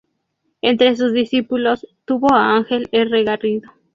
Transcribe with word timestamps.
Entre 0.63 0.95
sus 0.95 1.13
discípulos 1.13 1.85
tuvo 2.05 2.33
a 2.33 2.55
Ángel 2.55 2.89
R. 2.91 3.23
Garrido. 3.23 3.69